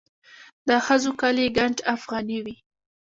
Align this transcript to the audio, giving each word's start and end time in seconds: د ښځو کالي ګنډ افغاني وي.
د 0.67 0.69
ښځو 0.85 1.11
کالي 1.21 1.45
ګنډ 1.57 1.77
افغاني 1.95 2.39
وي. 2.45 2.55